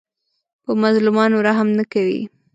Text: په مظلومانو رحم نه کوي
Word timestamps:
په 0.63 0.71
مظلومانو 0.81 1.37
رحم 1.47 1.67
نه 1.77 1.83
کوي 1.93 2.21